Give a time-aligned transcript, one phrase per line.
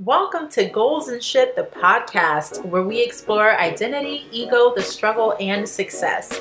[0.00, 5.68] Welcome to Goals and Shit, the podcast where we explore identity, ego, the struggle, and
[5.68, 6.40] success.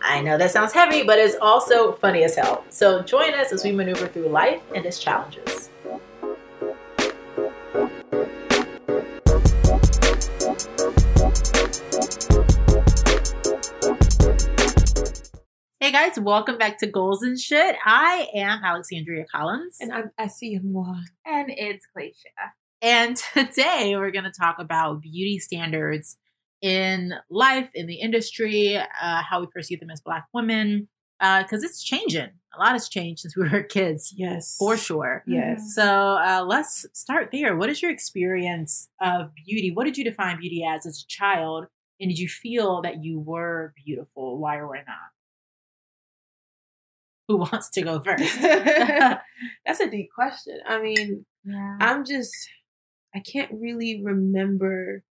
[0.00, 2.64] I know that sounds heavy, but it's also funny as hell.
[2.70, 5.70] So join us as we maneuver through life and its challenges.
[15.80, 17.74] Hey guys, welcome back to Goals and Shit.
[17.84, 19.78] I am Alexandria Collins.
[19.80, 21.00] And I'm Essie Moi.
[21.26, 22.52] And it's Glacia.
[22.82, 26.18] And today we're going to talk about beauty standards
[26.60, 30.88] in life, in the industry, uh, how we perceive them as Black women,
[31.18, 32.28] because uh, it's changing.
[32.54, 34.12] A lot has changed since we were kids.
[34.16, 34.56] Yes.
[34.58, 35.22] For sure.
[35.26, 35.74] Yes.
[35.74, 37.56] So uh, let's start there.
[37.56, 39.70] What is your experience of beauty?
[39.72, 41.66] What did you define beauty as as a child?
[42.00, 44.38] And did you feel that you were beautiful?
[44.38, 45.12] Why or why not?
[47.28, 48.40] Who wants to go first?
[48.40, 50.58] That's a deep question.
[50.66, 51.76] I mean, Yeah.
[51.80, 52.34] I'm just,
[53.14, 55.02] I can't really remember,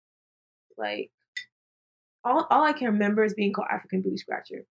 [0.77, 1.11] like,
[2.25, 4.67] all, all I can remember is being called African Booty Scratcher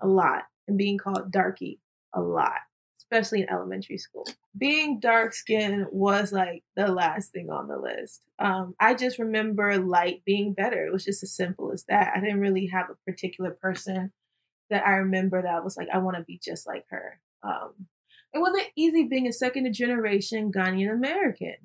[0.00, 1.80] a lot and being called Darky
[2.12, 2.60] a lot,
[2.98, 4.26] especially in elementary school.
[4.56, 8.22] Being dark skinned was like the last thing on the list.
[8.38, 10.86] Um, I just remember light being better.
[10.86, 12.12] It was just as simple as that.
[12.16, 14.12] I didn't really have a particular person
[14.70, 17.20] that I remember that I was like, I want to be just like her.
[17.42, 17.86] Um,
[18.32, 21.56] it wasn't easy being a second generation Ghanaian American,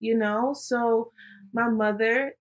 [0.00, 0.52] you know?
[0.54, 1.12] So
[1.52, 2.34] my mother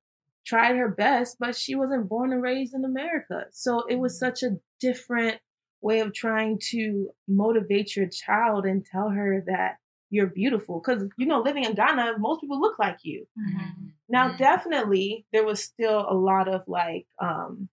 [0.45, 3.45] tried her best, but she wasn't born and raised in America.
[3.51, 5.39] So it was such a different
[5.81, 9.77] way of trying to motivate your child and tell her that
[10.09, 10.79] you're beautiful.
[10.79, 13.27] Because, you know, living in Ghana, most people look like you.
[13.37, 13.91] Mhm.
[14.09, 14.37] Now, Mhm.
[14.37, 17.69] definitely, there was still a lot of like, um,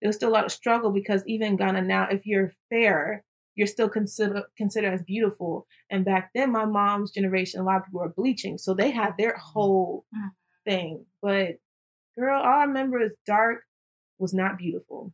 [0.00, 3.24] there was still a lot of struggle because even in Ghana now, if you're fair,
[3.54, 5.66] you're still considered considered as beautiful.
[5.90, 9.14] And back then, my mom's generation, a lot of people were bleaching, so they had
[9.18, 9.52] their mm-hmm.
[9.52, 10.30] whole Mhm.
[10.64, 11.06] thing.
[11.20, 11.58] But
[12.16, 13.64] girl, all I remember is dark
[14.18, 15.12] was not beautiful.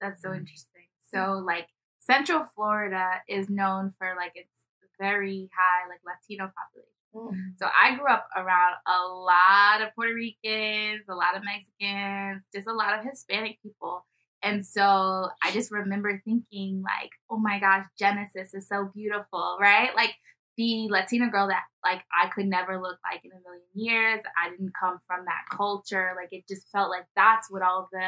[0.00, 0.40] That's so mm-hmm.
[0.40, 0.88] interesting.
[1.12, 1.68] So, like,
[2.00, 4.50] Central Florida is known for like its
[4.98, 6.92] very high like Latino population.
[7.14, 7.56] Mm-hmm.
[7.58, 12.68] So I grew up around a lot of Puerto Ricans, a lot of Mexicans, just
[12.68, 14.04] a lot of Hispanic people.
[14.46, 19.90] And so I just remember thinking like, oh my gosh, Genesis is so beautiful, right?
[19.96, 20.14] Like
[20.56, 24.22] the Latina girl that like I could never look like in a million years.
[24.42, 26.12] I didn't come from that culture.
[26.16, 28.06] Like it just felt like that's what all the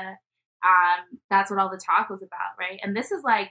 [0.65, 2.79] um that's what all the talk was about, right?
[2.83, 3.51] And this is like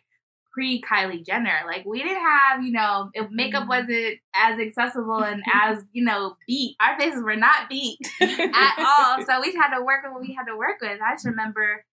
[0.53, 1.59] pre Kylie Jenner.
[1.67, 3.67] Like we didn't have, you know, if makeup Mhm.
[3.67, 6.75] wasn't as accessible and as, you know, beat.
[6.79, 9.25] Our faces were not beat at all.
[9.25, 10.99] So we had to work with what we had to work with.
[11.01, 11.83] I just remember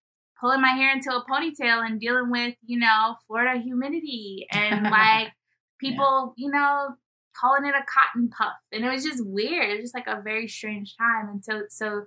[0.45, 5.29] pulling my hair into a ponytail and dealing with, you know, Florida humidity and like
[5.81, 6.91] people, you know,
[7.35, 8.53] calling it a cotton puff.
[8.71, 9.71] And it was just weird.
[9.71, 11.31] It was just like a very strange time.
[11.31, 12.03] And so so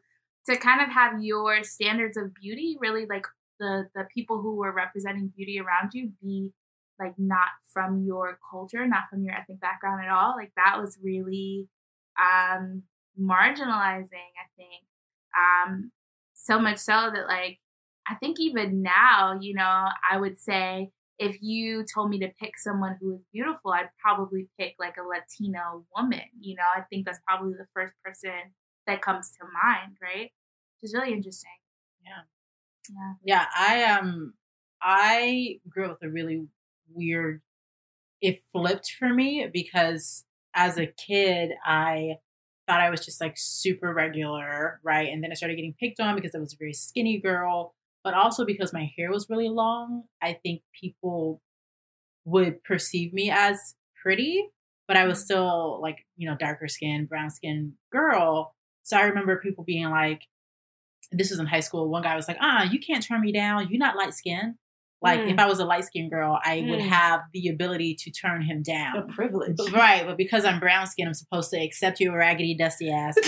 [0.45, 3.25] to kind of have your standards of beauty really like
[3.59, 6.53] the the people who were representing beauty around you be
[6.99, 10.35] like not from your culture, not from your ethnic background at all.
[10.37, 11.67] Like that was really
[12.21, 12.83] um
[13.19, 14.83] marginalizing, I think.
[15.35, 15.91] Um
[16.35, 17.57] so much so that like
[18.09, 22.57] I think even now, you know, I would say if you told me to pick
[22.57, 26.21] someone who was beautiful, I'd probably pick like a Latino woman.
[26.39, 28.53] You know, I think that's probably the first person
[28.85, 30.31] that comes to mind, right?
[30.79, 31.49] Which is really interesting.
[32.03, 32.23] Yeah.
[32.89, 33.13] Yeah.
[33.23, 34.33] Yeah, I um
[34.81, 36.47] I grew up with a really
[36.89, 37.41] weird
[38.21, 42.15] it flipped for me because as a kid I
[42.67, 45.09] thought I was just like super regular, right?
[45.09, 47.75] And then I started getting picked on because I was a very skinny girl,
[48.07, 50.03] but also because my hair was really long.
[50.21, 51.41] I think people
[52.23, 54.47] would perceive me as pretty,
[54.87, 58.55] but I was still like, you know, darker skin, brown skin girl.
[58.83, 60.21] So I remember people being like,
[61.11, 61.89] this was in high school.
[61.89, 63.67] One guy was like, ah, you can't turn me down.
[63.69, 64.55] You're not light skinned.
[65.01, 65.33] Like Mm.
[65.33, 66.87] if I was a light skinned girl, I would Mm.
[66.89, 69.07] have the ability to turn him The down.
[69.09, 69.55] privilege.
[69.57, 73.15] But- right, but because I'm brown skinned, I'm supposed to accept your raggedy, dusty ass.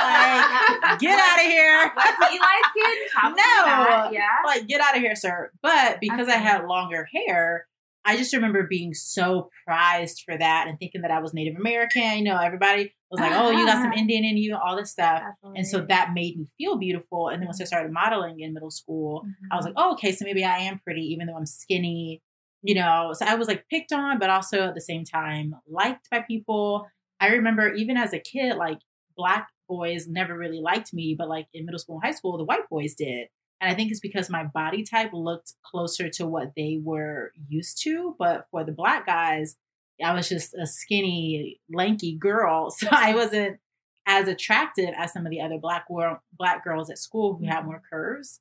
[0.00, 1.92] Like, get out of here.
[1.94, 3.36] Was he light skinned?
[3.36, 3.64] No.
[3.66, 4.20] not, Yeah.
[4.46, 5.50] Like, get out of here, sir.
[5.62, 6.42] But because I Okay.
[6.42, 7.66] had longer hair,
[8.04, 12.18] I just remember being so prized for that and thinking that I was Native American.
[12.18, 15.22] You know, everybody was like, oh, you got some Indian in you, all this stuff.
[15.54, 17.28] And so that made me feel beautiful.
[17.28, 17.68] And then once I mm-hmm.
[17.68, 19.74] started modeling in middle school, I was mm-hmm.
[19.76, 22.22] like, oh, okay, so maybe I am pretty, even though I'm skinny,
[22.62, 22.84] you mm-hmm.
[22.84, 23.12] know.
[23.12, 26.86] So I was like picked on, but also at the same time liked by people.
[27.20, 28.78] I remember even as a kid, like
[29.14, 32.44] black boys never really liked me, but like in middle school and high school, the
[32.44, 33.28] white boys did.
[33.60, 37.82] And I think it's because my body type looked closer to what they were used
[37.82, 38.16] to.
[38.18, 39.56] But for the black guys,
[40.02, 42.70] I was just a skinny, lanky girl.
[42.78, 43.58] So I wasn't
[44.06, 47.58] as attractive as some of the other black world, black girls at school who had
[47.58, 47.66] mm-hmm.
[47.66, 48.40] more curves.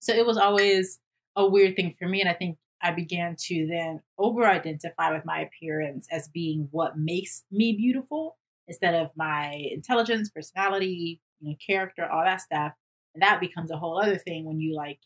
[0.00, 0.98] So it was always
[1.36, 2.20] a weird thing for me.
[2.20, 6.98] And I think I began to then over identify with my appearance as being what
[6.98, 12.72] makes me beautiful instead of my intelligence, personality, you know, character, all that stuff.
[13.14, 15.00] And that becomes a whole other thing when you like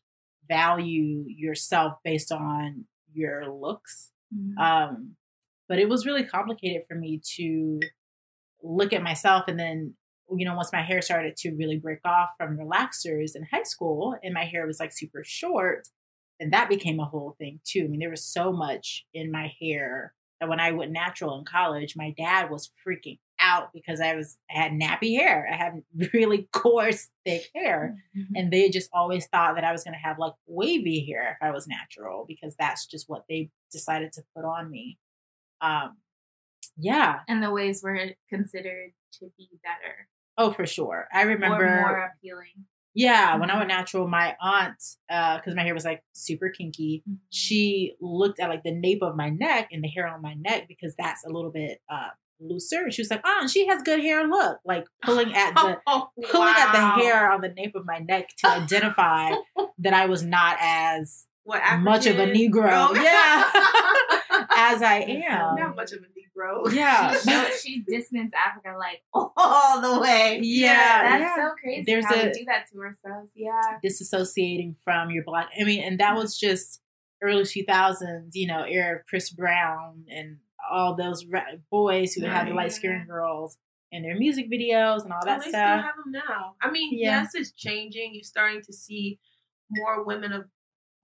[0.48, 4.10] value yourself based on your looks.
[4.34, 4.58] Mm-hmm.
[4.58, 5.16] Um,
[5.68, 7.80] but it was really complicated for me to
[8.62, 9.94] look at myself and then
[10.34, 14.16] you know once my hair started to really break off from relaxers in high school
[14.22, 15.86] and my hair was like super short
[16.40, 19.52] and that became a whole thing too i mean there was so much in my
[19.60, 24.14] hair that when i went natural in college my dad was freaking out because i
[24.14, 25.82] was i had nappy hair i had
[26.12, 28.34] really coarse thick hair mm-hmm.
[28.36, 31.46] and they just always thought that i was going to have like wavy hair if
[31.46, 34.98] i was natural because that's just what they decided to put on me
[35.60, 35.96] um
[36.76, 37.20] yeah.
[37.28, 37.98] And the ways were
[38.28, 40.08] considered to be better.
[40.36, 41.06] Oh, for sure.
[41.12, 42.66] I remember or more appealing.
[42.96, 43.40] Yeah, mm-hmm.
[43.40, 44.76] when I went natural, my aunt,
[45.08, 47.16] because uh, my hair was like super kinky, mm-hmm.
[47.30, 50.66] she looked at like the nape of my neck and the hair on my neck
[50.68, 52.82] because that's a little bit uh, looser.
[52.84, 54.26] And she was like, "Oh, she has good hair.
[54.26, 56.54] Look, like pulling at the oh, pulling wow.
[56.56, 59.32] at the hair on the nape of my neck to identify
[59.78, 62.70] that I was not as what, much of a Negro.
[62.70, 62.94] Oh.
[63.04, 65.56] Yeah, as I am.
[65.56, 66.72] Not much of a Negro.
[66.72, 67.16] Yeah.
[67.18, 70.40] she, she distanced Africa like all the way.
[70.42, 71.02] Yeah.
[71.02, 71.36] That's yeah.
[71.36, 71.84] so crazy.
[71.86, 73.30] There's how a, we do that to ourselves.
[73.36, 73.78] Yeah.
[73.84, 75.50] Disassociating from your black.
[75.58, 76.80] I mean, and that was just
[77.22, 80.38] early 2000s, you know, era of Chris Brown and
[80.70, 81.24] all those
[81.70, 83.58] boys who had the light skinned girls
[83.92, 85.80] and their music videos and all that they stuff.
[85.80, 86.54] Still have them now.
[86.60, 87.22] I mean, yeah.
[87.22, 88.14] yes, it's changing.
[88.14, 89.18] You're starting to see
[89.70, 90.44] more women of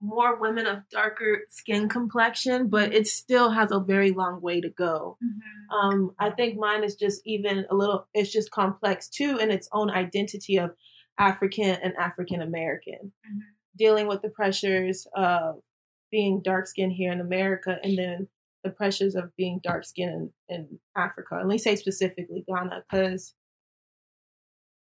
[0.01, 4.69] more women of darker skin complexion, but it still has a very long way to
[4.69, 5.17] go.
[5.23, 5.75] Mm-hmm.
[5.75, 9.69] Um, I think mine is just even a little, it's just complex too in its
[9.71, 10.73] own identity of
[11.19, 13.39] African and African American, mm-hmm.
[13.77, 15.61] dealing with the pressures of
[16.09, 18.27] being dark skinned here in America and then
[18.63, 21.35] the pressures of being dark skinned in, in Africa.
[21.35, 23.33] And let me say specifically Ghana, because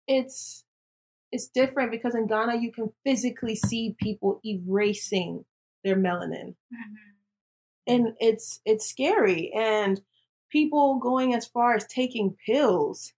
[0.08, 0.66] it's
[1.31, 5.46] it's different because in Ghana you can physically see people erasing
[5.84, 6.56] their melanin.
[6.74, 6.96] Mm-hmm.
[7.88, 10.02] And it's it's scary and
[10.52, 13.13] people going as far as taking pills,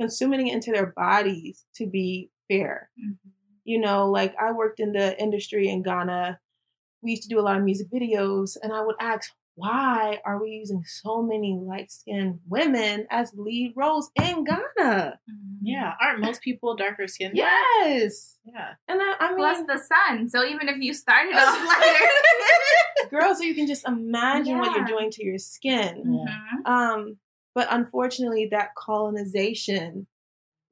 [0.00, 2.90] consuming it into their bodies to be fair.
[2.98, 3.28] Mm-hmm.
[3.64, 6.40] You know, like I worked in the industry in Ghana.
[7.02, 10.40] We used to do a lot of music videos and I would ask why are
[10.40, 14.62] we using so many light skinned women as lead roles in Ghana?
[14.78, 15.56] Mm-hmm.
[15.62, 17.36] Yeah, aren't most people darker skinned?
[17.36, 18.36] Yes.
[18.44, 18.74] Yeah.
[18.86, 20.28] And I, I mean, plus the sun.
[20.28, 22.06] So even if you started off lighter,
[23.10, 24.60] girl, so you can just imagine yeah.
[24.60, 26.04] what you're doing to your skin.
[26.06, 26.72] Mm-hmm.
[26.72, 27.16] Um,
[27.52, 30.06] but unfortunately, that colonization,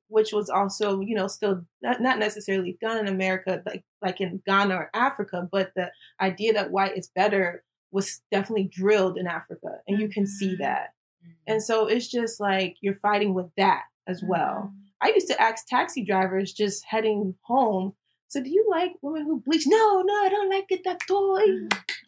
[0.06, 4.41] which was also, you know, still not, not necessarily done in America, like like in
[4.47, 5.91] Ghana or Africa, but the
[6.21, 7.65] idea that white is better
[7.97, 10.63] was definitely drilled in Africa, and you can see mm-hmm.
[10.63, 10.93] that.
[11.25, 11.53] Mm-hmm.
[11.53, 14.71] And so it's just like you're fighting with that as well.
[14.71, 14.77] Mm-hmm.
[15.01, 17.95] I used to ask taxi drivers just heading home.
[18.29, 19.65] So, do you like women who bleach?
[19.67, 21.47] No, no, I don't like it that toy.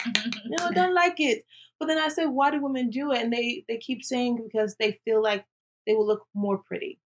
[0.47, 1.45] no, I don't like it.
[1.81, 3.23] But then I said, why do women do it?
[3.23, 5.47] And they they keep saying because they feel like
[5.87, 7.01] they will look more pretty.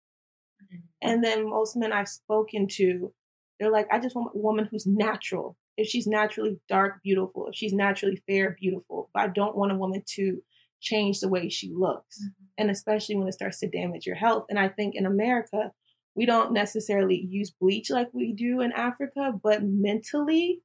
[1.03, 3.13] And then most men I've spoken to,
[3.59, 7.55] they're like, I just want a woman who's natural if she's naturally dark, beautiful, if
[7.55, 9.09] she's naturally fair, beautiful.
[9.15, 10.43] But I don't want a woman to
[10.81, 12.19] change the way she looks.
[12.23, 12.45] Mm-hmm.
[12.59, 14.45] And especially when it starts to damage your health.
[14.51, 15.73] And I think in America,
[16.15, 20.61] we don't necessarily use bleach like we do in Africa, but mentally,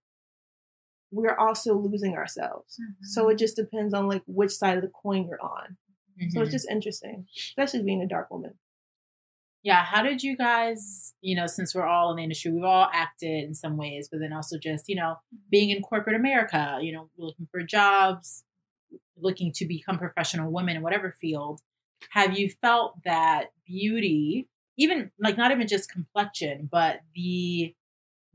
[1.12, 2.78] we're also losing ourselves.
[2.82, 3.06] Mm-hmm.
[3.06, 5.78] So it just depends on like which side of the coin you're on.
[6.22, 6.30] Mm-hmm.
[6.32, 6.52] So it's mm-hmm.
[6.52, 8.56] just interesting, especially being a dark woman
[9.66, 12.88] yeah how did you guys you know since we're all in the industry we've all
[12.94, 15.16] acted in some ways but then also just you know
[15.50, 18.46] being in corporate america you know looking for jobs
[19.18, 21.60] looking to become professional women in whatever field
[22.12, 27.74] have you felt that beauty even like not even just complexion but the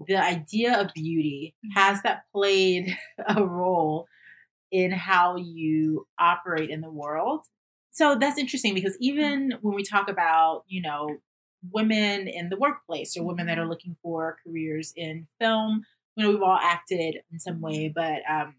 [0.06, 1.78] the idea of beauty mm-hmm.
[1.78, 2.96] has that played
[3.28, 4.06] a role
[4.72, 7.44] in how you operate in the world
[7.90, 11.16] so that's interesting because even when we talk about, you know,
[11.70, 13.70] women in the workplace or women that are mm-hmm.
[13.70, 15.84] looking for careers in film,
[16.16, 18.54] you know, we've all acted in some way, but um,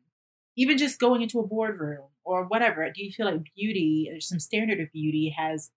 [0.55, 4.39] even just going into a boardroom or whatever, do you feel like beauty or some
[4.39, 5.71] standard of beauty has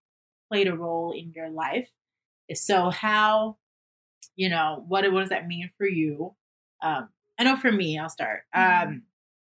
[0.50, 1.88] played a role in your life?
[2.48, 3.56] If so, how,
[4.36, 6.34] you know, what, what does that mean for you?
[6.82, 7.08] Um,
[7.38, 8.42] I know for me, I'll start.
[8.54, 8.88] Mm-hmm.
[8.88, 9.02] Um,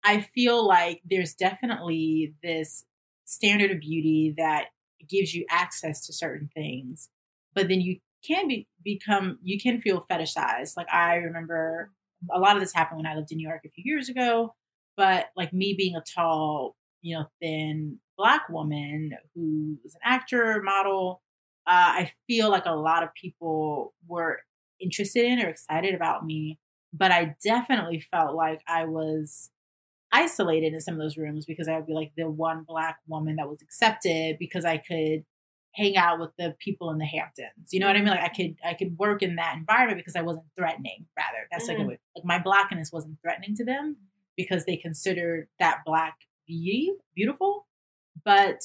[0.05, 2.85] I feel like there's definitely this
[3.29, 4.67] standard of beauty that
[5.07, 7.11] gives you access to certain things,
[7.55, 10.77] but then you can be become you can feel fetishized.
[10.77, 11.93] Like I remember
[12.33, 14.55] a lot of this happened when I lived in New York a few years ago,
[14.97, 21.23] but like me being a tall, you know, thin black woman who's an actor, model,
[21.67, 21.71] uh,
[22.01, 24.41] I feel like a lot of people were
[24.81, 26.59] interested in or excited about me,
[26.93, 29.51] but I definitely felt like I was
[30.13, 33.37] isolated in some of those rooms because I would be like the one black woman
[33.37, 35.25] that was accepted because I could
[35.75, 37.73] hang out with the people in the Hamptons.
[37.73, 38.09] You know what I mean?
[38.09, 41.07] Like I could I could work in that environment because I wasn't threatening.
[41.17, 41.79] Rather, that's mm.
[41.79, 43.97] like like my blackness wasn't threatening to them
[44.37, 47.67] because they considered that black beauty beautiful,
[48.25, 48.63] but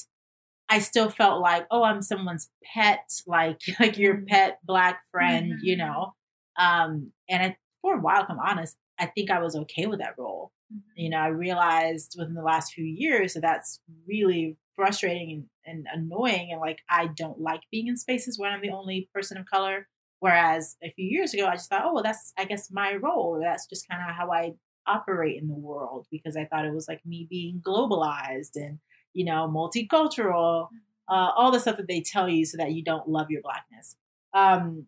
[0.68, 4.26] I still felt like oh I'm someone's pet, like like your mm.
[4.26, 5.64] pet black friend, mm-hmm.
[5.64, 6.14] you know.
[6.58, 9.98] Um, and I, for a while, if I'm honest, I think I was okay with
[9.98, 10.52] that role.
[10.96, 15.86] You know, I realized within the last few years that that's really frustrating and, and
[15.92, 16.48] annoying.
[16.50, 19.88] And like, I don't like being in spaces where I'm the only person of color.
[20.20, 23.40] Whereas a few years ago, I just thought, oh, well, that's, I guess, my role.
[23.42, 24.52] That's just kind of how I
[24.86, 28.78] operate in the world because I thought it was like me being globalized and,
[29.12, 31.14] you know, multicultural, mm-hmm.
[31.14, 33.96] uh, all the stuff that they tell you so that you don't love your blackness.
[34.32, 34.86] Um,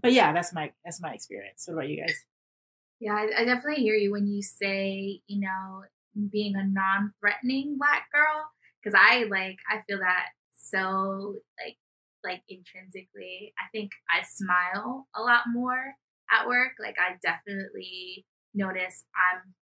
[0.00, 1.64] but yeah, that's my that's my experience.
[1.66, 2.24] What about you guys?
[3.00, 5.82] Yeah, I, I definitely hear you when you say, you know,
[6.30, 8.46] being a non-threatening black girl
[8.82, 11.76] because I like I feel that so like
[12.24, 13.54] like intrinsically.
[13.58, 15.94] I think I smile a lot more
[16.30, 16.72] at work.
[16.80, 19.54] Like I definitely notice I'm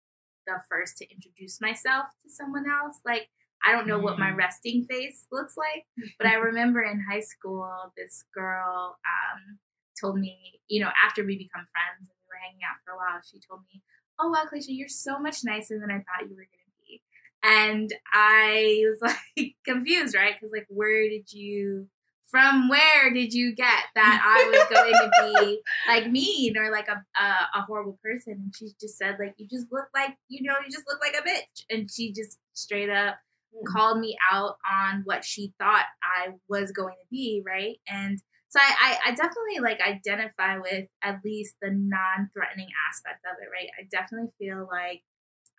[0.47, 3.01] the first to introduce myself to someone else.
[3.05, 3.29] Like
[3.65, 4.37] I don't know what my mm.
[4.37, 5.85] resting face looks like,
[6.19, 9.59] but I remember in high school this girl um,
[10.01, 12.14] told me, you know, after we become friends and we were
[12.45, 13.83] hanging out for a while, she told me,
[14.19, 17.03] "Oh wow, Clayton, you're so much nicer than I thought you were gonna be."
[17.43, 19.01] And I was
[19.37, 20.35] like confused, right?
[20.35, 21.89] Because like, where did you?
[22.31, 26.89] From where did you get that I was going to be like mean or like
[26.89, 28.33] a, a, a horrible person?
[28.33, 31.15] And she just said like you just look like you know you just look like
[31.15, 33.17] a bitch, and she just straight up
[33.55, 33.65] mm.
[33.73, 37.77] called me out on what she thought I was going to be, right?
[37.89, 38.21] And
[38.55, 43.49] so I, I, I definitely like identify with at least the non-threatening aspect of it,
[43.51, 43.69] right?
[43.77, 45.03] I definitely feel like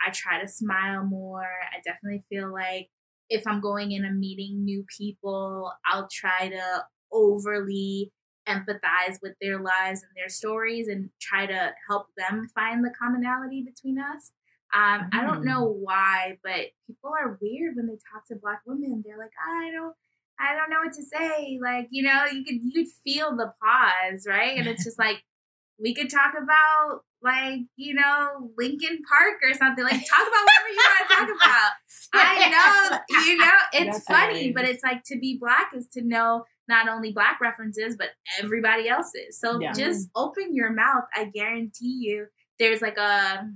[0.06, 1.44] I try to smile more.
[1.44, 2.88] I definitely feel like
[3.30, 8.14] if I'm going in and meeting new people, I'll try to overly
[8.48, 13.62] empathize with their lives and their stories and try to help them find the commonality
[13.62, 14.32] between us.
[14.74, 15.10] Um, mm.
[15.12, 15.48] I don't mm.
[15.48, 19.04] know why, but people are weird when they talk to black women.
[19.06, 19.96] They're like, I don't
[20.40, 21.60] I don't know what to say.
[21.62, 24.58] Like, you know, you could you could feel the pause, right?
[24.58, 25.24] And it's just like
[25.80, 29.84] we could talk about like, you know, Linkin Park or something.
[29.84, 31.72] Like talk about whatever you want to talk about.
[32.14, 34.54] I know, you know, it's That's funny, hilarious.
[34.56, 38.10] but it's like to be black is to know not only black references, but
[38.42, 39.40] everybody else's.
[39.40, 39.74] So yeah.
[39.74, 41.04] just open your mouth.
[41.14, 42.28] I guarantee you
[42.60, 43.50] there's like a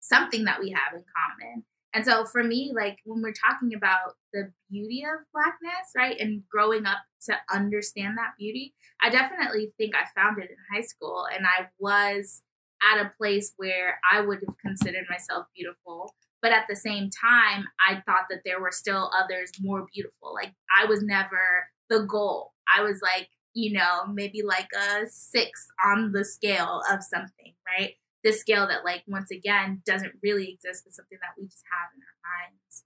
[0.00, 1.64] something that we have in common.
[1.92, 6.42] And so for me, like when we're talking about the beauty of blackness, right, and
[6.48, 11.26] growing up to understand that beauty, I definitely think I found it in high school.
[11.34, 12.42] And I was
[12.82, 16.14] at a place where I would have considered myself beautiful.
[16.42, 20.32] But at the same time, I thought that there were still others more beautiful.
[20.32, 22.52] Like I was never the goal.
[22.74, 27.94] I was like, you know, maybe like a six on the scale of something, right?
[28.22, 31.90] This scale that like once again doesn't really exist but something that we just have
[31.94, 32.16] in our
[32.50, 32.84] minds.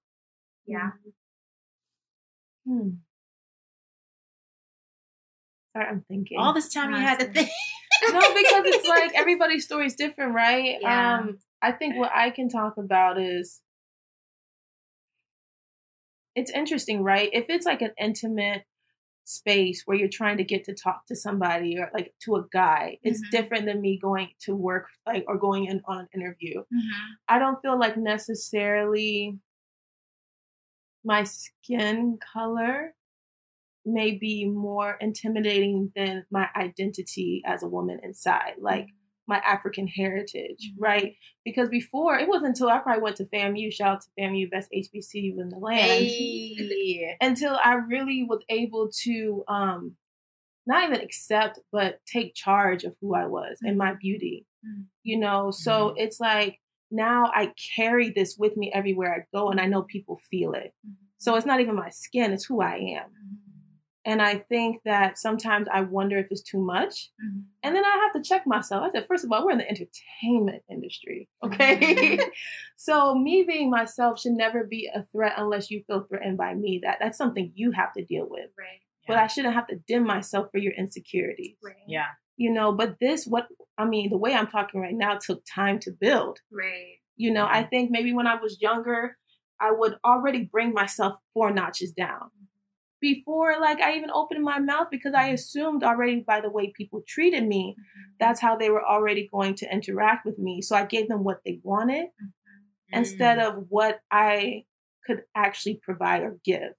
[0.66, 0.90] Yeah.
[2.66, 2.88] Hmm.
[5.76, 6.38] sorry i'm thinking.
[6.38, 7.50] All this time you had to think.
[8.10, 10.76] No because it's like everybody's story is different right?
[10.80, 11.18] Yeah.
[11.18, 13.60] um i think what i can talk about is
[16.34, 17.30] it's interesting right?
[17.32, 18.64] If it's like an intimate
[19.24, 22.98] space where you're trying to get to talk to somebody or like to a guy
[23.02, 23.36] it's mm-hmm.
[23.36, 27.02] different than me going to work like or going in on an interview mm-hmm.
[27.28, 29.38] i don't feel like necessarily
[31.04, 32.94] my skin color
[33.86, 39.86] may be more intimidating than my identity as a woman inside like mm-hmm my African
[39.86, 40.82] heritage, mm-hmm.
[40.82, 41.14] right?
[41.44, 44.70] Because before it wasn't until I probably went to FAMU, shout out to FAMU, best
[44.74, 47.16] HBCU in the land, hey.
[47.20, 49.96] until I really was able to um,
[50.66, 53.68] not even accept, but take charge of who I was mm-hmm.
[53.68, 54.82] and my beauty, mm-hmm.
[55.02, 55.50] you know?
[55.50, 55.98] So mm-hmm.
[55.98, 60.20] it's like now I carry this with me everywhere I go and I know people
[60.30, 60.72] feel it.
[60.86, 61.04] Mm-hmm.
[61.18, 63.10] So it's not even my skin, it's who I am.
[64.06, 64.12] Mm-hmm.
[64.12, 67.10] And I think that sometimes I wonder if it's too much.
[67.24, 67.40] Mm-hmm.
[67.62, 68.82] And then I have to check myself.
[68.84, 71.28] I said, first of all, we're in the entertainment industry.
[71.42, 71.76] Okay.
[71.76, 72.22] Mm-hmm.
[72.76, 76.80] so me being myself should never be a threat unless you feel threatened by me.
[76.82, 78.50] That that's something you have to deal with.
[78.58, 78.80] Right.
[79.06, 81.56] But I shouldn't have to dim myself for your insecurities.
[81.62, 81.76] Right.
[81.86, 82.06] Yeah.
[82.36, 83.46] You know, but this what
[83.76, 86.40] I mean, the way I'm talking right now took time to build.
[86.50, 86.96] Right.
[87.16, 89.16] You know, I think maybe when I was younger,
[89.60, 92.30] I would already bring myself four notches down
[93.04, 97.02] before like I even opened my mouth because I assumed already by the way people
[97.06, 98.00] treated me, mm-hmm.
[98.18, 100.62] that's how they were already going to interact with me.
[100.62, 102.98] So I gave them what they wanted mm-hmm.
[102.98, 103.46] instead mm.
[103.46, 104.64] of what I
[105.06, 106.72] could actually provide or give.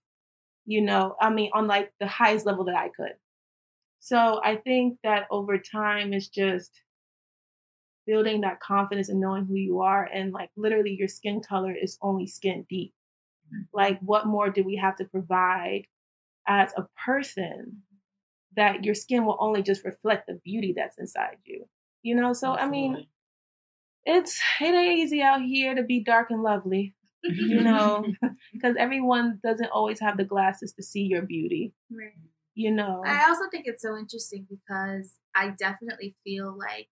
[0.66, 3.14] You know, I mean, on like the highest level that I could.
[4.00, 6.72] So I think that over time it's just
[8.08, 12.00] building that confidence and knowing who you are and like literally your skin color is
[12.02, 12.96] only skin deep.
[13.54, 13.62] Mm-hmm.
[13.74, 15.86] Like what more do we have to provide
[16.48, 17.82] as a person
[18.56, 21.66] that your skin will only just reflect the beauty that's inside you.
[22.04, 22.62] You know, so Absolutely.
[22.62, 23.08] I mean,
[24.06, 28.06] it's it ain't easy out here to be dark and lovely, you know,
[28.54, 31.74] because everyone doesn't always have the glasses to see your beauty.
[31.92, 32.14] Right.
[32.54, 33.04] You know.
[33.06, 36.88] I also think it's so interesting because I definitely feel like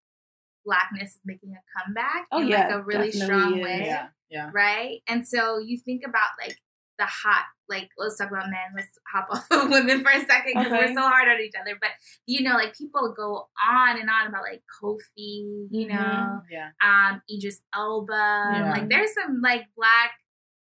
[0.65, 3.63] blackness is making a comeback oh, in yeah, like a really strong is.
[3.63, 3.83] way.
[3.85, 4.07] Yeah.
[4.29, 4.49] Yeah.
[4.53, 5.01] Right?
[5.07, 6.57] And so you think about like
[6.97, 10.53] the hot like let's talk about men let's hop off of women for a second
[10.53, 10.77] because okay.
[10.77, 11.89] we're so hard on each other but
[12.25, 16.37] you know like people go on and on about like kofi you know mm-hmm.
[16.51, 18.71] yeah um idris elba yeah.
[18.71, 20.11] like there's some like black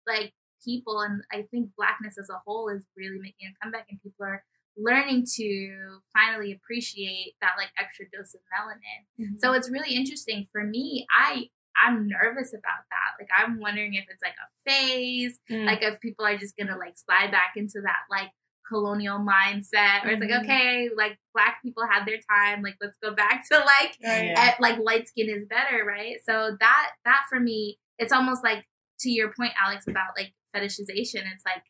[0.07, 4.01] like people and i think blackness as a whole is really making a comeback and
[4.01, 4.43] people are
[4.79, 9.37] learning to finally appreciate that like extra dose of melanin mm-hmm.
[9.39, 11.47] so it's really interesting for me i
[11.85, 13.19] I'm nervous about that.
[13.19, 15.65] Like I'm wondering if it's like a phase, mm.
[15.65, 18.31] like if people are just gonna like slide back into that like
[18.67, 20.31] colonial mindset, or it's mm-hmm.
[20.31, 24.25] like okay, like black people had their time, like let's go back to like right,
[24.25, 24.53] yeah.
[24.53, 26.17] at, like light skin is better, right?
[26.25, 28.65] So that that for me, it's almost like
[29.01, 31.23] to your point, Alex, about like fetishization.
[31.33, 31.63] It's like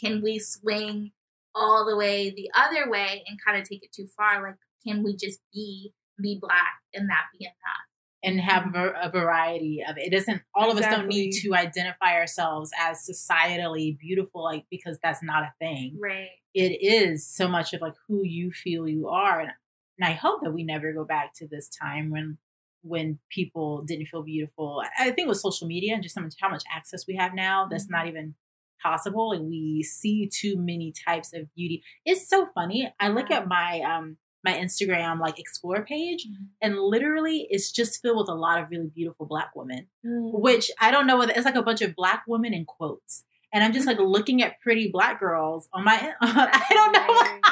[0.00, 1.12] can we swing
[1.54, 4.42] all the way the other way and kind of take it too far?
[4.42, 7.95] Like can we just be be black and that be enough?
[8.26, 10.08] And have a variety of it.
[10.08, 10.84] It doesn't all exactly.
[10.84, 15.52] of us don't need to identify ourselves as societally beautiful like because that's not a
[15.60, 15.96] thing.
[15.98, 16.28] Right.
[16.52, 19.52] It is so much of like who you feel you are and
[19.98, 22.36] and I hope that we never go back to this time when
[22.82, 24.82] when people didn't feel beautiful.
[24.98, 27.92] I think with social media and just how much access we have now, that's mm-hmm.
[27.92, 28.34] not even
[28.82, 31.82] possible and we see too many types of beauty.
[32.04, 32.92] It's so funny.
[32.98, 36.44] I look at my um my Instagram like explore page, mm-hmm.
[36.62, 40.40] and literally it's just filled with a lot of really beautiful black women, mm-hmm.
[40.40, 43.24] which I don't know whether it's like a bunch of black women in quotes.
[43.52, 46.12] And I'm just like looking at pretty black girls on my.
[46.22, 47.50] I don't know.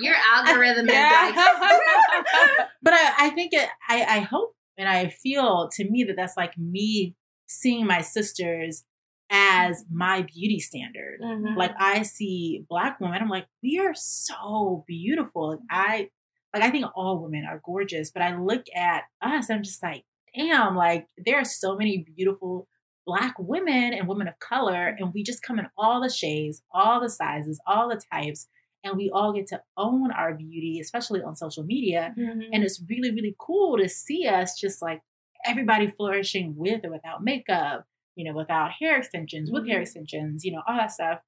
[0.00, 1.28] Your algorithm yeah.
[1.28, 2.68] is like.
[2.82, 3.68] but I, I think it.
[3.88, 8.84] I, I hope and I feel to me that that's like me seeing my sisters
[9.30, 11.20] as my beauty standard.
[11.22, 11.58] Mm-hmm.
[11.58, 15.50] Like I see black women, I'm like, we are so beautiful.
[15.50, 16.08] Like I
[16.54, 20.04] like I think all women are gorgeous, but I look at us, I'm just like,
[20.34, 22.68] damn, like there are so many beautiful
[23.06, 27.00] black women and women of color, and we just come in all the shades, all
[27.00, 28.48] the sizes, all the types,
[28.84, 32.14] and we all get to own our beauty, especially on social media.
[32.18, 32.50] Mm-hmm.
[32.52, 35.00] And it's really, really cool to see us just like
[35.46, 39.72] everybody flourishing with or without makeup, you know, without hair extensions, with mm-hmm.
[39.72, 41.20] hair extensions, you know, all that stuff.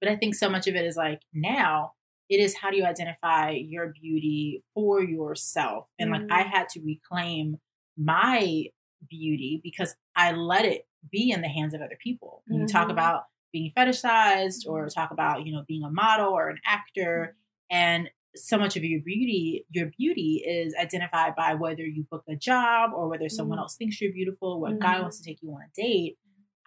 [0.00, 1.92] But I think so much of it is like now
[2.30, 6.22] it is how do you identify your beauty for yourself and mm-hmm.
[6.22, 6.50] like i mm.
[6.50, 7.58] had to reclaim
[7.98, 8.64] my
[9.08, 12.66] beauty because i let it be in the hands of other people when mm-hmm.
[12.66, 12.92] you talk mm-hmm.
[12.92, 15.00] about being fetishized or mm-hmm.
[15.00, 17.34] talk about you know being a model or an actor
[17.72, 17.76] mm-hmm.
[17.76, 22.36] and so much of your beauty your beauty is identified by whether you book a
[22.36, 25.62] job or whether someone else thinks you're beautiful what guy wants to take you on
[25.62, 26.16] a date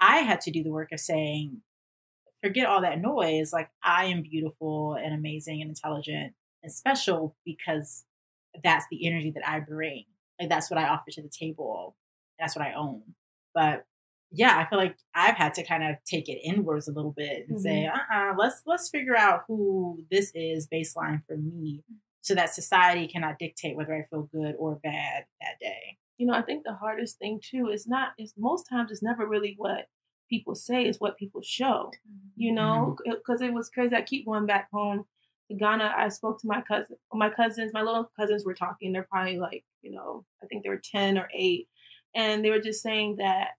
[0.01, 1.61] i had to do the work of saying
[2.43, 3.53] forget all that noise.
[3.53, 8.05] Like I am beautiful and amazing and intelligent and special because
[8.63, 10.05] that's the energy that I bring.
[10.39, 11.95] Like that's what I offer to the table.
[12.39, 13.01] That's what I own.
[13.53, 13.85] But
[14.31, 17.45] yeah, I feel like I've had to kind of take it inwards a little bit
[17.47, 17.63] and mm-hmm.
[17.63, 21.83] say, uh-uh, let's let's figure out who this is baseline for me
[22.21, 25.97] so that society cannot dictate whether I feel good or bad that day.
[26.17, 29.27] You know, I think the hardest thing too is not is most times it's never
[29.27, 29.85] really what
[30.33, 31.91] people say is what people show,
[32.35, 32.55] you mm-hmm.
[32.55, 33.51] know, because mm-hmm.
[33.51, 33.95] it was crazy.
[33.95, 35.05] I keep going back home
[35.47, 35.93] to Ghana.
[35.95, 38.91] I spoke to my cousin, my cousins, my little cousins were talking.
[38.91, 41.67] They're probably like, you know, I think they were 10 or 8.
[42.15, 43.49] And they were just saying that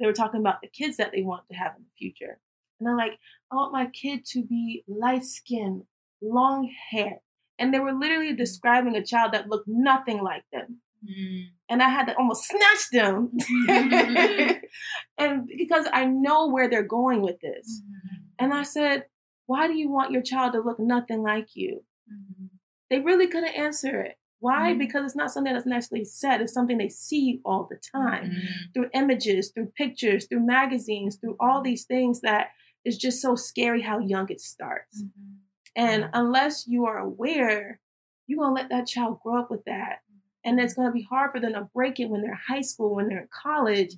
[0.00, 2.40] they were talking about the kids that they want to have in the future.
[2.80, 3.18] And I'm like,
[3.52, 5.84] I want my kid to be light skinned,
[6.20, 7.20] long hair.
[7.60, 10.80] And they were literally describing a child that looked nothing like them.
[11.06, 11.50] Mm.
[11.68, 13.32] And I had to almost snatch them.
[15.18, 17.82] and because I know where they're going with this.
[17.82, 18.16] Mm-hmm.
[18.38, 19.04] And I said,
[19.46, 21.84] Why do you want your child to look nothing like you?
[22.12, 22.46] Mm-hmm.
[22.90, 24.16] They really couldn't answer it.
[24.38, 24.70] Why?
[24.70, 24.78] Mm-hmm.
[24.78, 26.40] Because it's not something that's naturally said.
[26.40, 28.72] It's something they see all the time mm-hmm.
[28.74, 32.48] through images, through pictures, through magazines, through all these things that
[32.84, 35.02] is just so scary how young it starts.
[35.02, 35.32] Mm-hmm.
[35.76, 37.80] And unless you are aware,
[38.26, 40.00] you're going to let that child grow up with that.
[40.46, 42.94] And it's going to be hard for them to break it when they're high school,
[42.94, 43.90] when they're in college.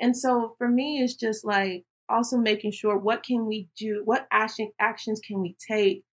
[0.00, 4.00] And so for me, it's just like also making sure what can we do?
[4.06, 6.04] What action, actions can we take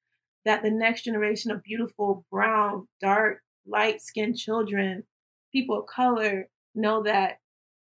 [0.43, 5.03] that the next generation of beautiful, brown, dark, light skinned children,
[5.53, 7.37] people of color, know that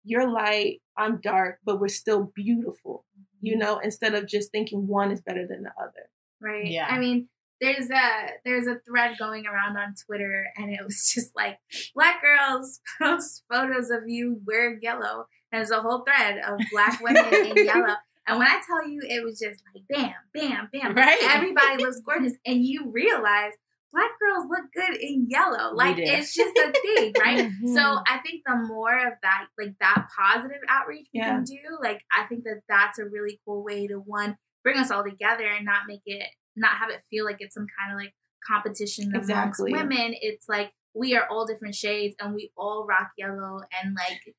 [0.04, 3.04] you're light, I'm dark, but we're still beautiful,
[3.40, 3.60] you mm-hmm.
[3.60, 6.08] know, instead of just thinking one is better than the other
[6.42, 6.66] right?
[6.66, 6.86] Yeah.
[6.86, 7.28] I mean,
[7.62, 11.58] there's a there's a thread going around on Twitter, and it was just like
[11.94, 15.26] black girls post photos of you wearing yellow.
[15.52, 17.94] And there's a whole thread of black women in yellow.
[18.26, 20.94] And when I tell you, it was just like bam, bam, bam.
[20.94, 21.22] Right.
[21.22, 23.52] Everybody looks gorgeous, and you realize
[23.92, 25.72] black girls look good in yellow.
[25.74, 27.46] Like it's just a thing, right?
[27.46, 27.74] mm-hmm.
[27.74, 31.36] So I think the more of that, like that positive outreach we yeah.
[31.36, 34.90] can do, like I think that that's a really cool way to one bring us
[34.90, 37.98] all together and not make it not have it feel like it's some kind of
[37.98, 38.14] like
[38.46, 39.72] competition exactly.
[39.72, 40.14] amongst women.
[40.20, 44.34] It's like we are all different shades and we all rock yellow and like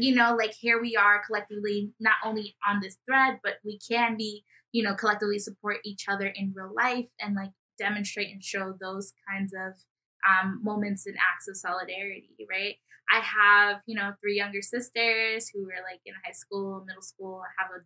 [0.00, 4.16] you know like here we are collectively not only on this thread but we can
[4.16, 8.74] be you know collectively support each other in real life and like demonstrate and show
[8.80, 9.74] those kinds of
[10.28, 12.74] um, moments and acts of solidarity right
[13.12, 17.42] i have you know three younger sisters who are like in high school middle school
[17.44, 17.84] i have a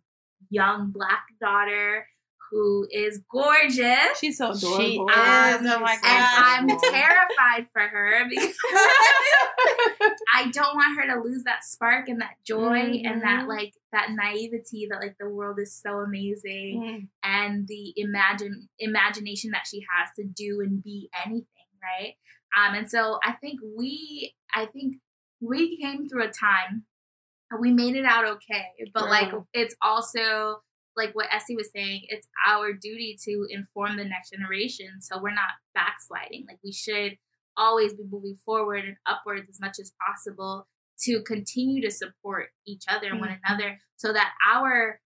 [0.49, 2.07] young black daughter
[2.53, 4.19] who is gorgeous.
[4.19, 4.77] She's so adorable.
[4.77, 5.01] She is.
[5.01, 6.05] oh my god!
[6.05, 8.55] And I'm terrified for her because
[10.35, 13.07] I don't want her to lose that spark and that joy mm-hmm.
[13.07, 13.49] and that mm-hmm.
[13.49, 17.07] like that naivety that like the world is so amazing mm.
[17.23, 21.47] and the imagine imagination that she has to do and be anything,
[21.81, 22.13] right?
[22.55, 24.97] Um, and so I think we, I think
[25.41, 26.85] we came through a time
[27.59, 28.65] we made it out okay.
[28.93, 30.61] But like it's also
[30.95, 35.33] like what Essie was saying, it's our duty to inform the next generation so we're
[35.33, 36.45] not backsliding.
[36.47, 37.17] Like we should
[37.57, 40.67] always be moving forward and upwards as much as possible
[41.01, 43.29] to continue to support each other and mm-hmm.
[43.29, 44.99] one another so that our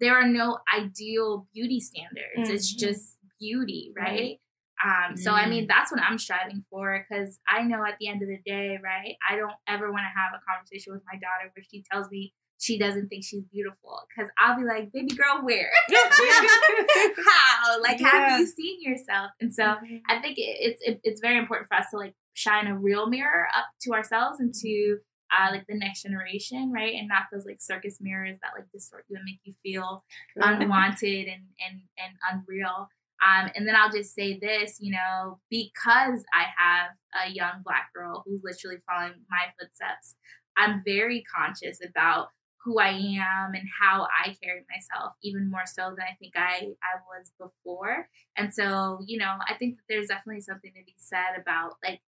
[0.00, 2.48] there are no ideal beauty standards.
[2.48, 2.54] Mm-hmm.
[2.54, 4.04] It's just beauty, right?
[4.04, 4.40] right.
[4.84, 5.68] Um, so I mean, mm.
[5.68, 9.14] that's what I'm striving for because I know at the end of the day, right?
[9.28, 12.34] I don't ever want to have a conversation with my daughter where she tells me
[12.58, 15.70] she doesn't think she's beautiful because I'll be like, baby girl, where?
[15.90, 17.80] how?
[17.82, 18.08] Like, yeah.
[18.08, 19.30] have you seen yourself?
[19.40, 19.96] And so mm-hmm.
[20.08, 23.08] I think it, it's it, it's very important for us to like shine a real
[23.08, 24.98] mirror up to ourselves and to
[25.32, 26.94] uh, like the next generation, right?
[26.94, 30.04] And not those like circus mirrors that like distort you and make you feel
[30.36, 32.88] unwanted and and and unreal.
[33.24, 36.90] Um, and then I'll just say this, you know, because I have
[37.26, 40.16] a young black girl who's literally following my footsteps,
[40.56, 42.28] I'm very conscious about
[42.64, 46.72] who I am and how I carry myself, even more so than I think I,
[46.82, 48.08] I was before.
[48.36, 52.00] And so, you know, I think that there's definitely something to be said about like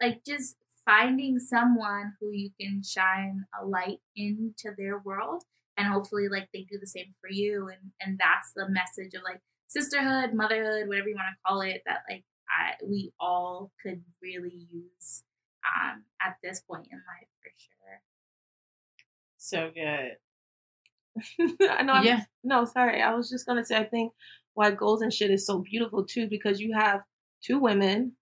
[0.00, 5.44] like just finding someone who you can shine a light into their world
[5.76, 9.22] and hopefully like they do the same for you and and that's the message of
[9.22, 9.40] like
[9.72, 14.66] sisterhood, motherhood, whatever you want to call it, that like I, we all could really
[14.70, 15.24] use
[15.64, 18.11] um, at this point in life for sure.
[19.42, 20.12] So good.
[21.68, 22.00] I know.
[22.00, 22.20] Yeah.
[22.20, 23.02] I'm, no, sorry.
[23.02, 23.76] I was just gonna say.
[23.76, 24.12] I think
[24.54, 27.00] why goals and shit is so beautiful too because you have
[27.44, 28.12] two women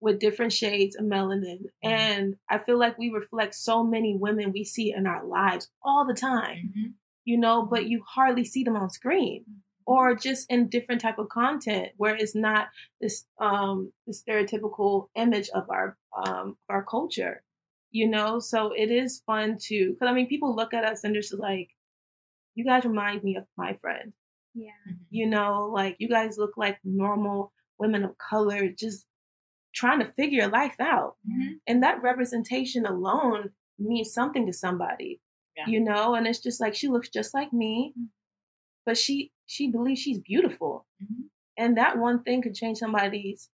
[0.00, 1.88] with different shades of melanin, mm-hmm.
[1.88, 6.06] and I feel like we reflect so many women we see in our lives all
[6.06, 6.70] the time.
[6.70, 6.90] Mm-hmm.
[7.24, 9.42] You know, but you hardly see them on screen.
[9.42, 12.68] Mm-hmm or just in different type of content where it's not
[13.00, 17.42] this um the stereotypical image of our um our culture
[17.96, 21.14] you know so it is fun to because i mean people look at us and
[21.14, 21.68] they're just like
[22.54, 24.12] you guys remind me of my friend
[24.54, 25.02] yeah mm-hmm.
[25.10, 29.06] you know like you guys look like normal women of color just
[29.74, 31.54] trying to figure your life out mm-hmm.
[31.66, 35.20] and that representation alone means something to somebody
[35.56, 35.64] yeah.
[35.66, 38.06] you know and it's just like she looks just like me mm-hmm.
[38.86, 40.86] but she she believes she's beautiful.
[41.02, 41.22] Mm-hmm.
[41.56, 43.48] And that one thing could change somebody's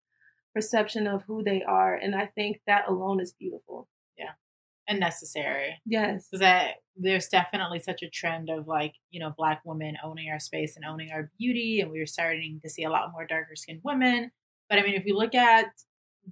[0.56, 1.94] perception of who they are.
[1.94, 3.88] And I think that alone is beautiful.
[4.92, 5.82] And necessary.
[5.86, 6.28] Yes.
[6.34, 10.76] That there's definitely such a trend of like, you know, black women owning our space
[10.76, 11.80] and owning our beauty.
[11.82, 14.32] And we are starting to see a lot more darker skinned women.
[14.70, 15.68] But I mean, if you look at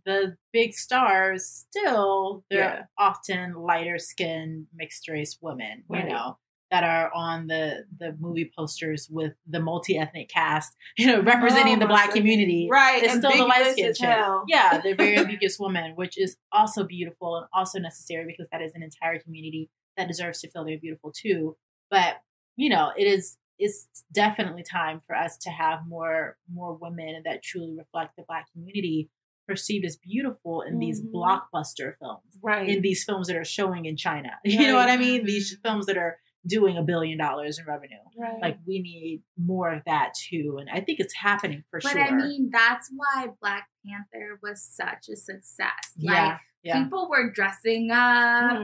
[0.05, 2.83] the big stars, still they're Yeah.
[2.97, 6.03] often lighter skinned mixed race women, Right.
[6.03, 6.37] you know,
[6.71, 11.75] that are on the the movie posters with the multi ethnic cast, you know, representing
[11.77, 12.19] Oh the black goodness.
[12.21, 12.67] community.
[12.71, 13.03] Right.
[13.03, 14.17] It's still the light skinned chick.
[14.47, 18.73] Yeah, they're very ambiguous woman, which is also beautiful and also necessary because that is
[18.75, 21.57] an entire community that deserves to feel they're beautiful too.
[21.89, 22.21] But
[22.55, 27.43] you know, it is it's definitely time for us to have more more women that
[27.43, 29.09] truly reflect the black community
[29.47, 31.11] perceived as beautiful in these Mhm.
[31.11, 32.69] blockbuster films Right.
[32.69, 34.37] in these films that are showing in China.
[34.45, 35.25] You know what I mean?
[35.25, 37.97] These films that are doing a billion dollars in revenue.
[38.17, 38.41] right.
[38.41, 42.03] Like we need more of that too, and I think it's happening for But sure.
[42.03, 45.69] But I mean, that's why Black Panther was such a success.
[46.01, 46.83] Like yeah, yeah.
[46.83, 47.97] people were dressing up.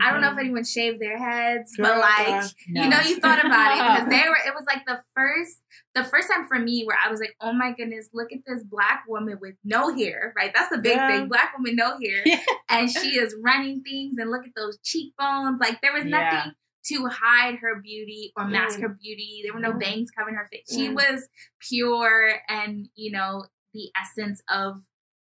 [0.01, 0.39] I don't know if Mhm.
[0.39, 2.49] anyone shaved their heads, Girl, but like girl.
[2.67, 4.38] you know, you thought about it because they were.
[4.47, 5.61] It was like the first,
[5.95, 8.63] the first time for me where I was like, oh my goodness, look at this
[8.63, 10.33] black woman with no hair.
[10.38, 11.07] Right, that's a big Yeah.
[11.07, 11.27] thing.
[11.27, 12.39] Black woman no hair, Yeah.
[12.69, 14.15] and she is running things.
[14.17, 15.59] And look at those cheekbones.
[15.59, 16.19] Like there was Yeah.
[16.31, 16.53] nothing
[16.88, 18.82] to hide her beauty or mask Mm.
[18.84, 19.41] her beauty.
[19.43, 19.80] There were no Mm.
[19.80, 20.65] bangs covering her face.
[20.69, 20.95] She Mm.
[20.95, 21.28] was
[21.60, 24.86] pure and you know the essence of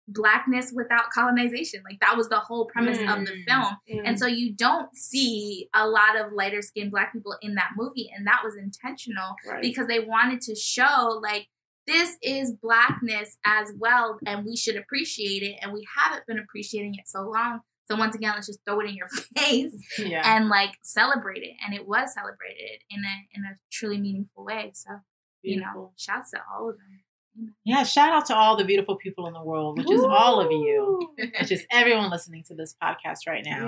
[0.09, 1.83] blackness without colonization.
[1.83, 3.43] Like that was the whole premise of the Mm.
[3.45, 3.77] film.
[3.91, 4.01] Mm.
[4.05, 8.09] And so you don't see a lot of lighter skinned black people in that movie.
[8.15, 9.61] And that was intentional right.
[9.61, 11.49] because they wanted to show like
[11.87, 15.57] this is blackness as well and we should appreciate it.
[15.61, 17.61] And we haven't been appreciating it so long.
[17.89, 20.21] So once again, let's just throw it in your face yeah.
[20.35, 21.53] and like celebrate it.
[21.65, 24.71] And it was celebrated in a in a truly meaningful way.
[24.73, 24.89] So,
[25.41, 25.93] you know, Beautiful.
[25.97, 27.53] shouts to all of them.
[27.63, 30.51] Yeah, shout out to all the beautiful people in the world, which is all of
[30.51, 31.25] you, Woo!
[31.39, 33.67] which is everyone listening to this podcast right now.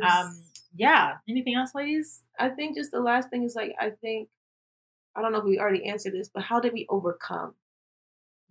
[0.00, 0.14] Yes.
[0.16, 0.44] Um,
[0.76, 1.14] yeah.
[1.28, 2.22] Anything else, ladies?
[2.38, 4.28] I think just the last thing is like I think
[5.16, 7.54] I don't know if we already answered this, but how did we overcome?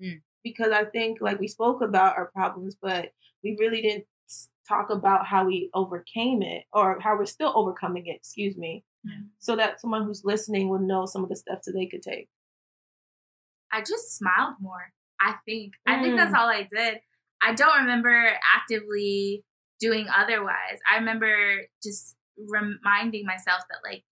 [0.04, 0.22] Mm.
[0.44, 4.19] Because I think like we spoke about our problems, but we really didn't s-
[4.68, 8.18] talk about how we overcame it or how we're still overcoming it.
[8.18, 9.30] Excuse me, Mm.
[9.40, 12.28] so that someone who's listening would know some of the steps that they could take.
[13.72, 14.92] I just smiled more.
[15.22, 15.74] I think.
[15.86, 16.38] I think that's Mm.
[16.38, 17.00] all I did.
[17.42, 19.46] I don't remember actively
[19.80, 20.80] doing otherwise.
[20.90, 24.04] I remember just reminding myself that like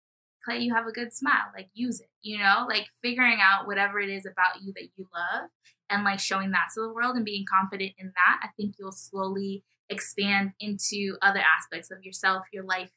[0.44, 1.50] Clay, you have a good smile.
[1.54, 2.66] Like use it, you know?
[2.68, 5.50] Like figuring out whatever it is about you that you love
[5.90, 8.40] and like showing that to the world and being confident in that.
[8.42, 12.90] I think you'll slowly expand into other aspects of yourself, your life,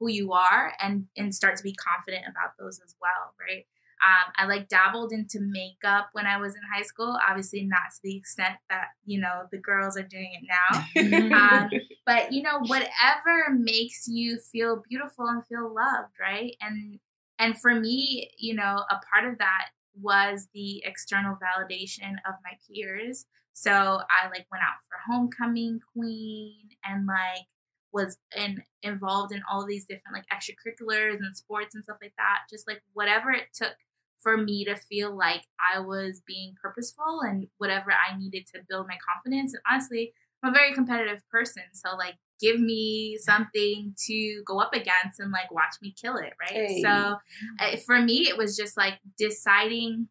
[0.00, 3.66] who you are and and start to be confident about those as well, right?
[4.04, 7.16] Um, I like dabbled into makeup when I was in high school.
[7.28, 11.36] Obviously, not to the extent that you know the girls are doing it now.
[11.38, 11.70] um,
[12.04, 16.56] but you know, whatever makes you feel beautiful and feel loved, right?
[16.60, 16.98] And
[17.38, 19.68] and for me, you know, a part of that
[20.00, 23.26] was the external validation of my peers.
[23.52, 27.46] So I like went out for homecoming queen and like
[27.92, 32.40] was in, involved in all these different like extracurriculars and sports and stuff like that.
[32.50, 33.74] Just like whatever it took
[34.20, 38.86] for me to feel like I was being purposeful and whatever I needed to build
[38.86, 39.52] my confidence.
[39.52, 41.62] And honestly, I'm a very competitive person.
[41.72, 46.32] So like give me something to go up against and like watch me kill it,
[46.40, 46.50] right?
[46.50, 46.82] Hey.
[46.82, 46.88] So
[47.60, 50.08] uh, for me it was just like deciding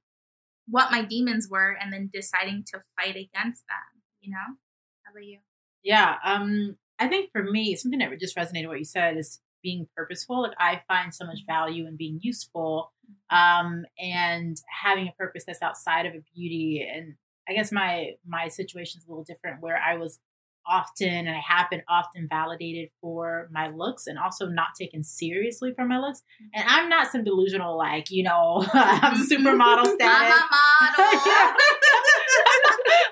[0.68, 4.56] what my demons were and then deciding to fight against them, you know?
[5.04, 5.40] How about you?
[5.84, 6.16] Yeah.
[6.24, 9.88] Um, I think for me, something that just resonated with what you said is being
[9.96, 10.44] purposeful.
[10.44, 12.94] Like I find so much value in being useful,
[13.30, 16.88] um, and having a purpose that's outside of a beauty.
[16.88, 17.16] And
[17.52, 20.20] I guess my my situation is a little different, where I was
[20.66, 25.74] often and I have been often validated for my looks and also not taken seriously
[25.76, 26.20] for my looks.
[26.20, 26.62] Mm-hmm.
[26.62, 29.22] And I'm not some delusional like you know I'm mm-hmm.
[29.24, 30.00] supermodel status.
[30.00, 30.50] I'm a
[30.82, 31.12] model.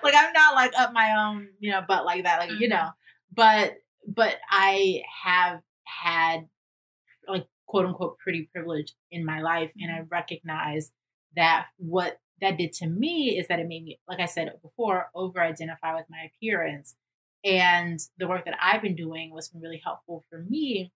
[0.04, 2.70] like I'm not like up my own, you know, butt like that, like you Mhm.
[2.70, 2.90] know.
[3.34, 3.74] But
[4.08, 6.48] but I have had
[7.28, 10.10] like quote unquote pretty privilege in my life, and I mm-hmm.
[10.10, 10.92] recognize
[11.36, 15.10] that what that did to me is that it made me, like I said before,
[15.16, 16.96] over identify with my appearance.
[17.44, 20.92] And the work that I've been doing was really helpful for me.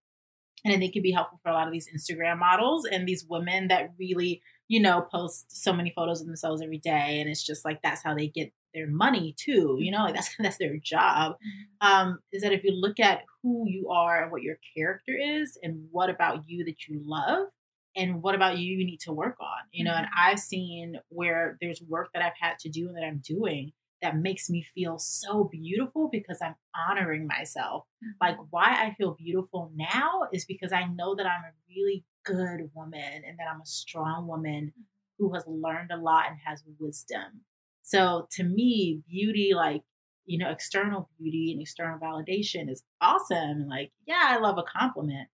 [0.66, 3.08] And I think it could be helpful for a lot of these Instagram models and
[3.08, 7.20] these women that really, you know, post so many photos of themselves every day.
[7.20, 10.36] And it's just like that's how they get their money too, you know, like that's
[10.40, 11.36] that's their job.
[11.82, 15.58] Um, is that if you look at who you are and what your character is
[15.62, 17.48] and what about you that you love
[17.96, 21.58] and what about you you need to work on, you know, and I've seen where
[21.62, 23.72] there's work that I've had to do and that I'm doing
[24.04, 26.56] that makes me feel so beautiful because I'm
[26.90, 27.86] honoring myself.
[28.04, 28.30] Mm-hmm.
[28.30, 32.70] Like, why I feel beautiful now is because I know that I'm a really good
[32.76, 34.74] woman and that I'm a strong woman
[35.18, 37.42] who has learned a lot and has wisdom.
[37.82, 39.84] So, to me, beauty, like,
[40.26, 43.68] you know, external beauty and external validation is awesome.
[43.70, 45.30] Like, yeah, I love a compliment.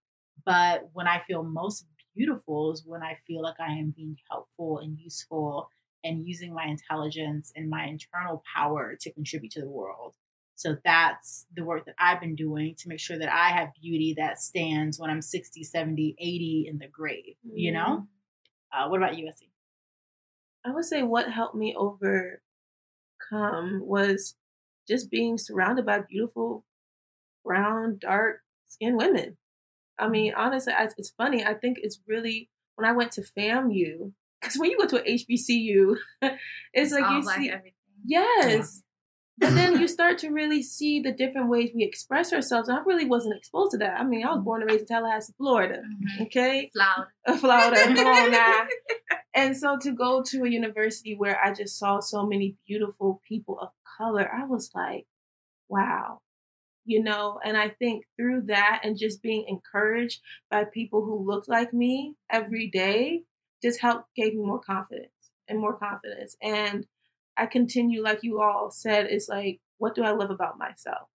[0.46, 1.86] But when I feel most
[2.20, 5.70] beautiful is when I feel like I am being helpful and useful
[6.04, 10.16] and using my intelligence and my internal power to contribute to the world.
[10.56, 14.14] So that's the work that I've been doing to make sure that I have beauty
[14.18, 18.06] that stands when I'm 60, 70, 80 in the grave, you know?
[18.74, 19.54] Uh, what about you, Essie?
[20.66, 22.42] I would say what helped me overcome
[23.82, 24.36] was
[24.90, 26.66] just being surrounded by beautiful
[27.46, 29.38] brown, dark skinned women.
[30.00, 31.44] I mean, honestly, it's funny.
[31.44, 35.06] I think it's really when I went to FAMU, because when you go to an
[35.06, 36.38] HBCU, it's,
[36.74, 37.74] It's like all you black see, everything.
[38.06, 38.82] yes,
[39.38, 42.70] but then you start to really see the different ways we express ourselves.
[42.70, 44.00] And I really wasn't exposed to that.
[44.00, 45.82] I mean, I was born and raised in Tallahassee, Florida.
[45.82, 46.26] Mhm.
[46.28, 47.08] Okay, Loud.
[47.40, 48.68] Florida, come on now.
[49.34, 53.60] And so to go to a university where I just saw so many beautiful people
[53.60, 55.06] of color, I was like,
[55.70, 56.20] wow.
[56.86, 61.48] You know, and I think through that and just being encouraged by people who looked
[61.48, 63.24] like me every day
[63.62, 65.12] just helped gave me more confidence
[65.48, 66.36] and more confidence.
[66.42, 66.86] And
[67.38, 71.08] I continue, like you all said, it's like, what do I love about myself?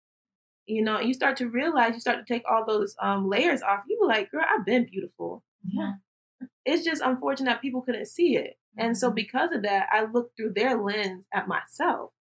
[0.66, 3.62] You know, and you start to realize, you start to take all those um, layers
[3.62, 3.82] off.
[3.88, 5.94] You were like, girl, I've been beautiful Yeah.
[6.64, 8.56] it's just unfortunate that people couldn't see it.
[8.78, 12.12] And so because of that, I looked through their lens at myself.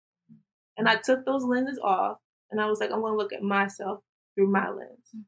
[0.77, 2.17] And I took those lenses off
[2.51, 4.03] and I was like, I'm going to look at myself
[4.35, 5.09] through my lens.
[5.15, 5.23] Mm.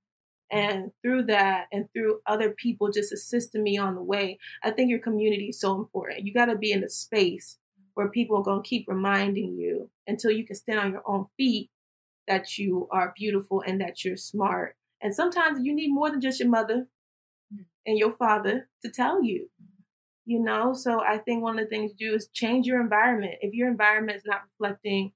[0.52, 4.90] And through that and through other people just assisting me on the way, I think
[4.90, 6.26] your community is so important.
[6.26, 7.58] You got to be in a space
[7.96, 11.26] where people are going to keep reminding you until you can stand on your own
[11.38, 11.70] feet
[12.28, 14.76] that you are beautiful and that you're smart.
[15.02, 16.88] And sometimes you need more than just your mother
[17.54, 17.66] mm.
[17.86, 19.50] and your father to tell you.
[19.62, 19.74] Mm-hmm.
[20.26, 23.36] You know, so I think one of the things to do is change your environment.
[23.42, 25.12] If your environment is not reflecting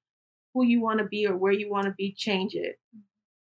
[0.57, 2.79] who you want to be or where you want to be, change it.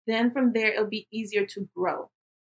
[0.06, 2.10] Then from there, it'll be easier to grow.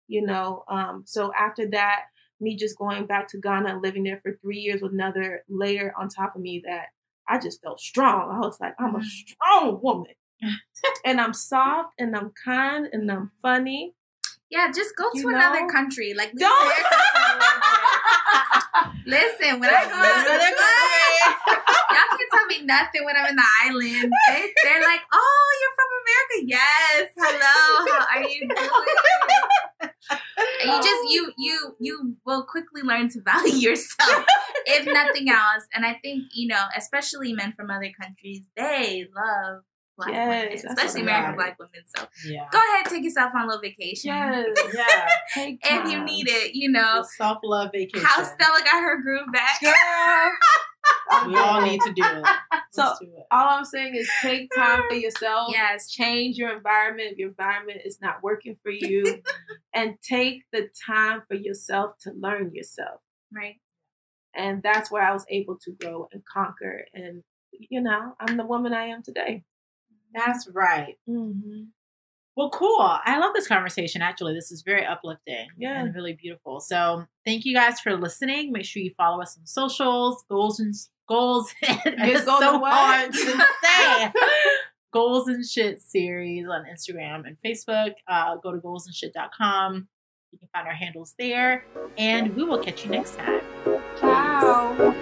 [0.09, 2.03] You know, um, so after that,
[2.39, 5.95] me just going back to Ghana and living there for three years with another layer
[5.99, 6.89] on top of me that
[7.27, 8.31] I just felt strong.
[8.31, 10.13] I was like, I'm a strong woman.
[11.07, 13.95] and I'm soft and I'm kind and I'm funny.
[14.51, 16.13] Yeah, just go to You another country.
[16.15, 16.73] Like, Don't-
[18.13, 19.07] America for a little bit.
[19.07, 20.53] Listen, when I go Another
[21.93, 24.13] y'all can't tell me nothing when I'm in the island.
[24.29, 26.37] They, they're like, "Oh, you're from America?
[26.47, 27.11] Yes.
[27.17, 27.93] Hello.
[27.93, 29.91] How are you doing?"
[30.65, 34.25] You just you you you will quickly learn to value yourself,
[34.67, 35.67] if nothing else.
[35.75, 39.63] And I think you know, especially men from other countries, they love
[40.05, 41.83] black Yes, women, especially American I'm- black women.
[41.97, 42.49] So Yeah.
[42.51, 44.09] go ahead, take yourself on a little vacation.
[44.09, 44.47] Yes.
[44.75, 45.09] Yeah.
[45.35, 47.05] Take If you need it, you know.
[47.17, 48.07] Self love vacation.
[48.07, 49.61] How Stella got her groove back.
[49.63, 50.33] Girl.
[51.29, 52.25] we all need to do it.
[52.73, 53.25] So- do it.
[53.31, 55.51] All I'm saying is take time for yourself.
[55.53, 55.91] Yes.
[55.91, 59.23] Change your environment if your environment is not working for you.
[59.75, 63.01] and take the time for yourself to learn yourself.
[63.35, 63.57] Right.
[64.35, 66.87] And that's where I was able to grow and conquer.
[66.95, 69.45] And, you know, I'm the woman I am today.
[70.15, 70.97] That's right.
[71.09, 71.63] Mm-hmm.
[72.37, 72.81] Well, cool.
[72.81, 74.01] I love this conversation.
[74.01, 75.81] Actually, this is very uplifting Yeah.
[75.83, 76.61] and really beautiful.
[76.61, 78.53] So, thank you guys for listening.
[78.53, 80.75] Make sure you follow us on socials, goals and
[81.09, 81.53] goals.
[81.63, 82.73] it's goals so and what?
[82.73, 84.13] hard to say.
[84.95, 87.93] goals and shit series on Instagram and Facebook.
[88.09, 89.89] Uh, go to goalsandshit.com.
[90.33, 91.67] You can find our handles there,
[91.99, 93.43] and we will catch you next time.
[94.01, 94.95] Ciao.